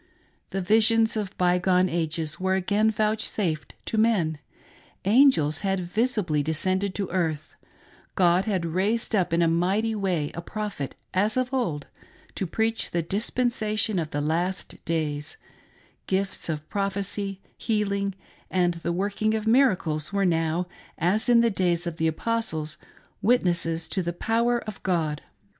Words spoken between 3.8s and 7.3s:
to men; angels had visibly descended to